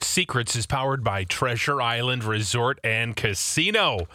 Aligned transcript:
Secrets 0.00 0.54
is 0.54 0.66
powered 0.66 1.02
by 1.02 1.24
Treasure 1.24 1.80
Island 1.80 2.24
Resort 2.24 2.78
and 2.84 3.16
Casino. 3.16 4.06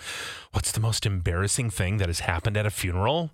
What's 0.52 0.72
the 0.72 0.80
most 0.80 1.06
embarrassing 1.06 1.70
thing 1.72 1.98
that 1.98 2.08
has 2.10 2.22
happened 2.22 2.58
at 2.58 2.66
a 2.66 2.70
funeral? 2.72 3.32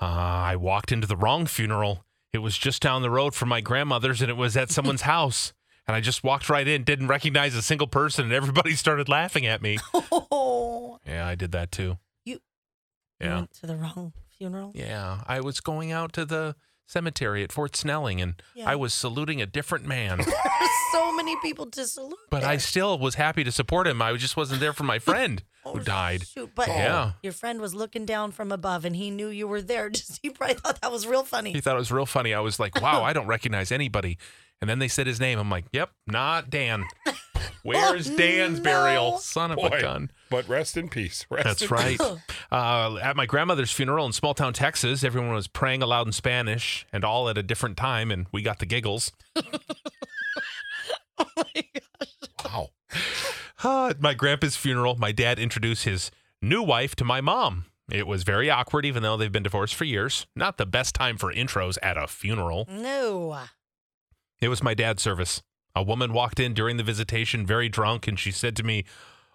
Uh, 0.00 0.06
I 0.06 0.56
walked 0.56 0.90
into 0.90 1.06
the 1.06 1.16
wrong 1.16 1.46
funeral. 1.46 2.04
It 2.32 2.38
was 2.38 2.56
just 2.56 2.82
down 2.82 3.02
the 3.02 3.10
road 3.10 3.34
from 3.34 3.48
my 3.50 3.60
grandmother's 3.60 4.22
and 4.22 4.30
it 4.30 4.36
was 4.36 4.56
at 4.56 4.70
someone's 4.70 5.02
house. 5.16 5.52
And 5.86 5.96
I 5.96 6.00
just 6.00 6.22
walked 6.24 6.48
right 6.48 6.66
in, 6.66 6.84
didn't 6.84 7.08
recognize 7.08 7.54
a 7.56 7.62
single 7.62 7.88
person, 7.88 8.24
and 8.26 8.32
everybody 8.32 8.72
started 8.76 9.08
laughing 9.08 9.46
at 9.46 9.60
me. 9.62 9.78
Oh, 9.92 10.98
Yeah, 11.06 11.26
I 11.26 11.34
did 11.34 11.52
that 11.52 11.72
too. 11.72 11.98
You- 12.24 12.40
Yeah. 13.20 13.36
went 13.36 13.52
to 13.54 13.66
the 13.66 13.76
wrong 13.76 14.12
funeral. 14.38 14.72
Yeah. 14.74 15.22
I 15.26 15.40
was 15.40 15.60
going 15.60 15.90
out 15.92 16.12
to 16.14 16.24
the 16.24 16.54
cemetery 16.86 17.42
at 17.42 17.52
Fort 17.52 17.74
Snelling 17.76 18.20
and 18.20 18.34
Yeah. 18.54 18.68
I 18.70 18.76
was 18.76 18.92
saluting 18.94 19.40
a 19.40 19.46
different 19.46 19.86
man. 19.86 20.18
There's 20.24 20.70
so 20.92 21.12
many 21.14 21.36
people 21.42 21.66
to 21.66 21.86
salute. 21.86 22.18
But 22.30 22.44
I 22.44 22.56
still 22.58 22.98
was 22.98 23.14
happy 23.14 23.44
to 23.44 23.52
support 23.52 23.86
him. 23.86 24.02
I 24.02 24.14
just 24.16 24.36
wasn't 24.36 24.60
there 24.60 24.72
for 24.72 24.84
my 24.84 24.98
friend 24.98 25.42
Oh, 25.64 25.74
who 25.74 25.80
died. 25.80 26.26
Shoot, 26.26 26.50
but 26.54 26.66
Yeah. 26.68 27.12
your 27.22 27.32
friend 27.32 27.60
was 27.60 27.72
looking 27.74 28.04
down 28.04 28.32
from 28.32 28.50
above, 28.50 28.84
and 28.84 28.96
he 28.96 29.10
knew 29.10 29.28
you 29.28 29.46
were 29.46 29.62
there. 29.62 29.88
Just 29.94 30.18
he 30.20 30.30
probably 30.30 30.56
thought 30.56 30.80
that 30.80 30.90
was 30.90 31.06
real 31.06 31.22
funny. 31.22 31.52
He 31.52 31.60
thought 31.60 31.76
it 31.76 31.78
was 31.78 31.92
real 31.92 32.04
funny. 32.06 32.34
I 32.34 32.40
was 32.40 32.58
like, 32.58 32.80
wow, 32.82 33.04
I 33.04 33.12
don't 33.12 33.28
recognize 33.28 33.70
anybody. 33.70 34.18
And 34.60 34.68
then 34.68 34.80
they 34.80 34.88
said 34.88 35.06
his 35.06 35.20
name. 35.20 35.38
I'm 35.38 35.50
like, 35.50 35.64
yep, 35.72 35.90
not 36.08 36.50
Dan. 36.50 36.84
Where's 37.62 38.10
Oh, 38.10 38.16
Dan's 38.16 38.58
burial? 38.60 39.18
Son 39.18 39.52
of 39.52 39.56
Boy, 39.58 39.68
a 39.68 39.80
gun. 39.80 40.10
But 40.32 40.48
rest 40.48 40.76
in 40.78 40.88
peace. 40.88 41.26
Rest 41.30 41.44
That's 41.44 41.62
in 41.62 41.68
right. 41.68 41.98
peace. 41.98 42.12
Uh, 42.50 42.98
at 43.02 43.16
my 43.16 43.24
grandmother's 43.24 43.72
funeral 43.72 44.04
in 44.04 44.12
small 44.12 44.34
town 44.34 44.52
Texas, 44.52 45.02
everyone 45.04 45.32
was 45.32 45.46
praying 45.46 45.82
aloud 45.82 46.06
in 46.06 46.12
Spanish 46.12 46.86
and 46.92 47.02
all 47.02 47.30
at 47.30 47.38
a 47.38 47.42
different 47.42 47.78
time, 47.78 48.10
and 48.10 48.26
we 48.30 48.42
got 48.42 48.58
the 48.58 48.66
giggles. 48.66 49.10
oh 49.36 51.24
Wow. 52.44 52.68
Uh, 53.64 53.86
at 53.88 54.02
my 54.02 54.12
grandpa's 54.12 54.56
funeral, 54.56 54.96
my 54.96 55.12
dad 55.12 55.38
introduced 55.38 55.84
his 55.84 56.10
new 56.42 56.62
wife 56.62 56.94
to 56.96 57.04
my 57.04 57.22
mom. 57.22 57.64
It 57.90 58.06
was 58.06 58.22
very 58.22 58.50
awkward, 58.50 58.84
even 58.84 59.02
though 59.02 59.16
they've 59.16 59.32
been 59.32 59.42
divorced 59.42 59.74
for 59.74 59.84
years. 59.84 60.26
Not 60.36 60.58
the 60.58 60.66
best 60.66 60.94
time 60.94 61.16
for 61.16 61.32
intros 61.32 61.78
at 61.82 61.96
a 61.96 62.06
funeral. 62.06 62.66
No. 62.70 63.38
It 64.42 64.48
was 64.48 64.62
my 64.62 64.74
dad's 64.74 65.02
service. 65.02 65.42
A 65.74 65.82
woman 65.82 66.12
walked 66.12 66.38
in 66.38 66.52
during 66.52 66.76
the 66.76 66.82
visitation 66.82 67.46
very 67.46 67.68
drunk 67.70 68.06
and 68.06 68.18
she 68.18 68.30
said 68.30 68.56
to 68.56 68.62
me, 68.62 68.84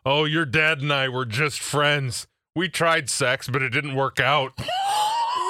Oh, 0.10 0.24
your 0.24 0.46
dad 0.46 0.80
and 0.80 0.94
I 0.94 1.10
were 1.10 1.26
just 1.26 1.60
friends. 1.60 2.28
We 2.56 2.70
tried 2.70 3.10
sex, 3.10 3.50
but 3.50 3.62
it 3.62 3.72
didn't 3.72 3.96
work 3.96 4.22
out. 4.22 4.54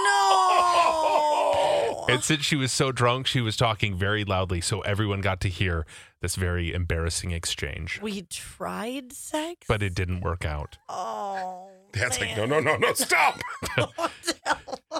No. 0.03 2.05
And 2.09 2.23
since 2.23 2.43
she 2.43 2.55
was 2.55 2.71
so 2.71 2.91
drunk, 2.91 3.27
she 3.27 3.41
was 3.41 3.57
talking 3.57 3.95
very 3.95 4.23
loudly, 4.23 4.61
so 4.61 4.81
everyone 4.81 5.21
got 5.21 5.41
to 5.41 5.49
hear 5.49 5.85
this 6.21 6.35
very 6.35 6.73
embarrassing 6.73 7.31
exchange. 7.31 7.99
we 8.01 8.23
tried 8.23 9.11
sex, 9.11 9.65
But 9.67 9.83
it 9.83 9.93
didn't 9.93 10.21
work 10.21 10.45
out. 10.45 10.77
Oh. 10.87 11.69
Dad's 11.91 12.19
like, 12.19 12.35
no, 12.37 12.45
no, 12.45 12.59
no, 12.59 12.77
no, 12.77 12.93
stop. 12.93 13.39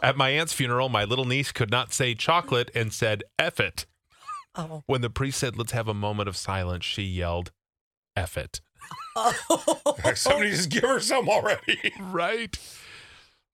At 0.03 0.17
my 0.17 0.29
aunt's 0.29 0.53
funeral, 0.53 0.89
my 0.89 1.05
little 1.05 1.25
niece 1.25 1.51
could 1.51 1.71
not 1.71 1.93
say 1.93 2.13
chocolate 2.13 2.69
and 2.75 2.93
said 2.93 3.23
F 3.39 3.59
it. 3.59 3.85
Oh. 4.55 4.83
When 4.85 5.01
the 5.01 5.09
priest 5.09 5.39
said, 5.39 5.57
Let's 5.57 5.71
have 5.71 5.87
a 5.87 5.93
moment 5.93 6.29
of 6.29 6.37
silence, 6.37 6.85
she 6.85 7.03
yelled, 7.03 7.51
F 8.15 8.37
it. 8.37 8.61
Oh. 9.15 9.95
Somebody 10.15 10.51
just 10.51 10.69
give 10.69 10.83
her 10.83 10.99
some 10.99 11.27
already. 11.29 11.93
Right. 11.99 12.57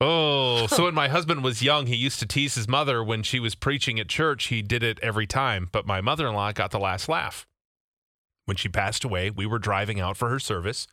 Oh, 0.01 0.67
so 0.67 0.83
when 0.83 0.93
my 0.93 1.07
husband 1.07 1.43
was 1.45 1.61
young, 1.61 1.85
he 1.85 1.95
used 1.95 2.19
to 2.19 2.25
tease 2.25 2.55
his 2.55 2.67
mother 2.67 3.01
when 3.01 3.23
she 3.23 3.39
was 3.39 3.55
preaching 3.55 3.99
at 4.01 4.09
church. 4.09 4.47
He 4.47 4.61
did 4.61 4.83
it 4.83 4.99
every 5.01 5.25
time, 5.25 5.69
but 5.71 5.85
my 5.85 6.01
mother 6.01 6.27
in 6.27 6.33
law 6.33 6.51
got 6.51 6.71
the 6.71 6.79
last 6.79 7.07
laugh. 7.07 7.47
When 8.45 8.57
she 8.57 8.67
passed 8.67 9.05
away, 9.05 9.29
we 9.29 9.45
were 9.45 9.59
driving 9.59 10.01
out 10.01 10.17
for 10.17 10.29
her 10.29 10.39
service. 10.39 10.87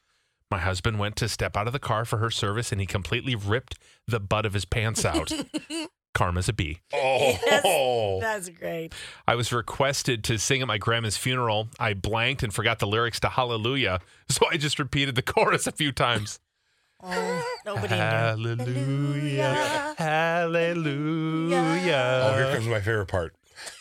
My 0.48 0.58
husband 0.58 1.00
went 1.00 1.16
to 1.16 1.28
step 1.28 1.56
out 1.56 1.66
of 1.66 1.72
the 1.72 1.80
car 1.80 2.04
for 2.04 2.18
her 2.18 2.30
service 2.30 2.70
and 2.70 2.80
he 2.80 2.86
completely 2.86 3.34
ripped 3.34 3.76
the 4.06 4.20
butt 4.20 4.46
of 4.46 4.52
his 4.52 4.64
pants 4.64 5.04
out. 5.04 5.32
Karma's 6.14 6.48
a 6.48 6.52
bee. 6.52 6.80
Oh. 6.92 8.18
That's 8.20 8.48
great. 8.48 8.92
I 9.26 9.34
was 9.34 9.52
requested 9.52 10.24
to 10.24 10.38
sing 10.38 10.62
at 10.62 10.68
my 10.68 10.78
grandma's 10.78 11.16
funeral. 11.16 11.68
I 11.78 11.94
blanked 11.94 12.42
and 12.42 12.52
forgot 12.52 12.78
the 12.78 12.86
lyrics 12.86 13.20
to 13.20 13.28
Hallelujah, 13.28 14.00
so 14.28 14.46
I 14.50 14.56
just 14.56 14.78
repeated 14.78 15.14
the 15.14 15.22
chorus 15.22 15.66
a 15.66 15.72
few 15.72 15.92
times. 15.92 16.40
Oh, 17.02 17.56
nobody 17.64 17.94
knew. 17.94 18.00
Hallelujah. 18.00 19.94
Hallelujah. 19.96 21.56
Oh, 22.24 22.36
here 22.36 22.52
comes 22.52 22.66
my 22.66 22.80
favorite 22.80 23.06
part. 23.06 23.34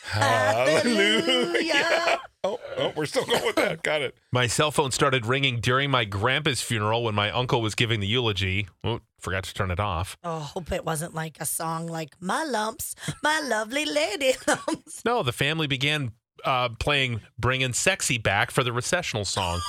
Hallelujah. 0.03 2.19
Oh, 2.44 2.57
oh, 2.77 2.94
we're 2.95 3.05
still 3.05 3.25
going 3.25 3.45
with 3.45 3.57
that. 3.57 3.83
Got 3.83 4.01
it. 4.01 4.16
My 4.31 4.47
cell 4.47 4.72
phone 4.72 4.91
started 4.91 5.25
ringing 5.25 5.59
during 5.59 5.91
my 5.91 6.05
grandpa's 6.05 6.61
funeral 6.61 7.03
when 7.03 7.13
my 7.13 7.29
uncle 7.31 7.61
was 7.61 7.75
giving 7.75 8.00
the 8.00 8.07
eulogy. 8.07 8.67
Oh, 8.83 9.01
forgot 9.19 9.44
to 9.44 9.53
turn 9.53 9.72
it 9.72 9.79
off. 9.79 10.17
Oh, 10.23 10.39
hope 10.39 10.72
it 10.72 10.85
wasn't 10.85 11.13
like 11.13 11.38
a 11.41 11.45
song 11.45 11.88
like 11.88 12.16
"My 12.22 12.44
Lumps, 12.45 12.95
My 13.22 13.41
Lovely 13.41 13.83
Lady 13.83 14.33
Lumps." 14.47 15.03
No, 15.03 15.22
the 15.22 15.33
family 15.33 15.67
began 15.67 16.13
uh, 16.45 16.69
playing 16.79 17.19
Bringing 17.38 17.73
Sexy 17.73 18.17
Back 18.17 18.51
for 18.51 18.63
the 18.63 18.71
recessional 18.71 19.25
song. 19.25 19.59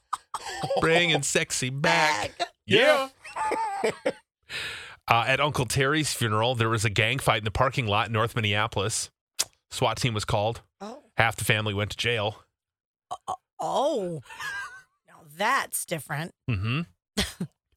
Bringing 0.80 1.22
Sexy 1.22 1.70
Back. 1.70 2.40
Yeah. 2.66 3.08
Uh, 5.08 5.24
at 5.28 5.38
Uncle 5.38 5.66
Terry's 5.66 6.12
funeral, 6.12 6.56
there 6.56 6.68
was 6.68 6.84
a 6.84 6.90
gang 6.90 7.20
fight 7.20 7.38
in 7.38 7.44
the 7.44 7.50
parking 7.52 7.86
lot 7.86 8.08
in 8.08 8.12
North 8.12 8.34
Minneapolis. 8.34 9.08
SWAT 9.70 9.98
team 9.98 10.14
was 10.14 10.24
called. 10.24 10.62
Half 11.16 11.36
the 11.36 11.44
family 11.44 11.74
went 11.74 11.90
to 11.90 11.96
jail. 11.96 12.44
oh, 13.60 14.20
now 15.08 15.20
that's 15.36 15.84
different. 15.84 16.32
hmm 16.48 16.82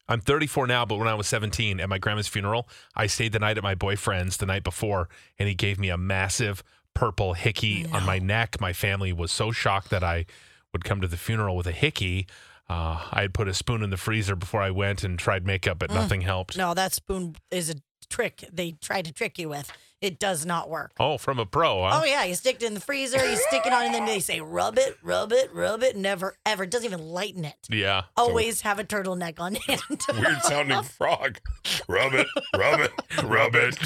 I'm 0.08 0.20
34 0.20 0.66
now, 0.66 0.84
but 0.84 0.98
when 0.98 1.06
I 1.06 1.14
was 1.14 1.28
17 1.28 1.78
at 1.78 1.88
my 1.88 1.98
grandma's 1.98 2.26
funeral, 2.26 2.68
I 2.96 3.06
stayed 3.06 3.30
the 3.32 3.38
night 3.38 3.56
at 3.58 3.62
my 3.62 3.76
boyfriend's 3.76 4.38
the 4.38 4.46
night 4.46 4.64
before, 4.64 5.08
and 5.38 5.48
he 5.48 5.54
gave 5.54 5.78
me 5.78 5.88
a 5.88 5.96
massive 5.96 6.64
purple 6.94 7.34
hickey 7.34 7.86
on 7.92 8.04
my 8.04 8.18
neck. 8.18 8.60
My 8.60 8.72
family 8.72 9.12
was 9.12 9.30
so 9.30 9.52
shocked 9.52 9.88
that 9.90 10.02
I 10.02 10.26
would 10.72 10.84
come 10.84 11.00
to 11.00 11.06
the 11.06 11.16
funeral 11.16 11.54
with 11.54 11.68
a 11.68 11.72
hickey. 11.72 12.26
Uh, 12.68 13.06
I 13.12 13.22
had 13.22 13.32
put 13.34 13.46
a 13.46 13.54
spoon 13.54 13.84
in 13.84 13.90
the 13.90 13.96
freezer 13.96 14.34
before 14.34 14.60
I 14.60 14.72
went 14.72 15.04
and 15.04 15.16
tried 15.16 15.46
makeup, 15.46 15.78
but 15.78 15.92
nothing 15.92 16.22
helped. 16.22 16.56
No, 16.58 16.74
that 16.74 16.92
spoon 16.92 17.36
is 17.52 17.70
a 17.70 17.74
trick 18.10 18.44
they 18.52 18.72
try 18.72 19.00
to 19.02 19.12
trick 19.12 19.38
you 19.38 19.48
with. 19.48 19.72
It 20.00 20.18
does 20.18 20.46
not 20.46 20.70
work. 20.70 20.92
Oh, 20.98 21.18
from 21.18 21.38
a 21.38 21.44
pro, 21.44 21.82
huh? 21.82 22.00
Oh 22.00 22.04
yeah, 22.06 22.24
you 22.24 22.34
stick 22.34 22.56
it 22.56 22.62
in 22.62 22.72
the 22.72 22.80
freezer, 22.80 23.18
you 23.18 23.36
stick 23.36 23.66
it 23.66 23.72
on, 23.72 23.84
and 23.84 23.94
then 23.94 24.06
they 24.06 24.18
say 24.18 24.40
rub 24.40 24.78
it, 24.78 24.96
rub 25.02 25.30
it, 25.30 25.52
rub 25.54 25.82
it. 25.82 25.94
Never 25.94 26.36
ever 26.46 26.64
it 26.64 26.70
doesn't 26.70 26.86
even 26.86 27.00
lighten 27.00 27.44
it. 27.44 27.56
Yeah. 27.68 28.04
Always 28.16 28.62
have 28.62 28.78
a 28.78 28.84
turtleneck 28.84 29.38
on 29.38 29.54
hand. 29.66 29.82
Weird 30.08 30.42
sounding 30.42 30.82
frog. 30.98 31.38
Rub 31.86 32.14
it, 32.14 32.26
rub 32.56 32.80
it, 32.80 32.92
rub 33.24 33.54
it. 33.54 33.76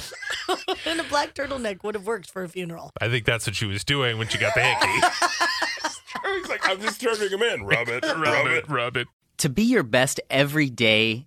and 0.86 1.00
a 1.00 1.04
black 1.04 1.34
turtleneck 1.34 1.82
would 1.82 1.96
have 1.96 2.06
worked 2.06 2.30
for 2.30 2.44
a 2.44 2.48
funeral. 2.48 2.92
I 3.00 3.08
think 3.08 3.24
that's 3.24 3.46
what 3.46 3.56
she 3.56 3.66
was 3.66 3.82
doing 3.82 4.16
when 4.16 4.28
she 4.28 4.38
got 4.38 4.54
the 4.54 4.62
hickey. 4.62 5.06
He's 6.38 6.48
like, 6.48 6.68
I'm 6.68 6.80
just 6.80 7.00
turning 7.00 7.28
him 7.28 7.42
in. 7.42 7.64
Rub 7.64 7.88
it, 7.88 8.04
rub 8.04 8.46
it, 8.46 8.68
rub 8.68 8.96
it. 8.96 9.08
To 9.38 9.48
be 9.48 9.64
your 9.64 9.82
best 9.82 10.20
every 10.30 10.70
day, 10.70 11.26